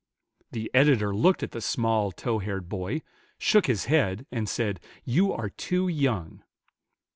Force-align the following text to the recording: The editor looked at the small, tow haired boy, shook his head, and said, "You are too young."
The 0.51 0.71
editor 0.73 1.15
looked 1.15 1.43
at 1.43 1.51
the 1.51 1.61
small, 1.61 2.11
tow 2.11 2.39
haired 2.39 2.67
boy, 2.67 3.03
shook 3.37 3.67
his 3.67 3.85
head, 3.85 4.25
and 4.31 4.49
said, 4.49 4.79
"You 5.05 5.31
are 5.31 5.49
too 5.51 5.87
young." 5.89 6.41